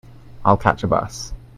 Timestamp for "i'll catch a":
0.43-0.87